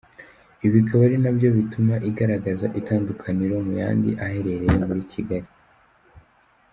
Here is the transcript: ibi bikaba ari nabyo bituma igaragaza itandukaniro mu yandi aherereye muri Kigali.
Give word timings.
ibi 0.65 0.71
bikaba 0.77 1.01
ari 1.07 1.17
nabyo 1.23 1.49
bituma 1.57 1.93
igaragaza 2.09 2.65
itandukaniro 2.79 3.55
mu 3.65 3.73
yandi 3.81 4.09
aherereye 4.25 4.71
muri 4.89 5.01
Kigali. 5.11 5.49